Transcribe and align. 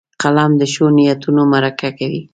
قلم 0.21 0.51
د 0.57 0.63
ښو 0.73 0.85
نیتونو 0.97 1.41
مرکه 1.53 1.89
کوي 1.99 2.21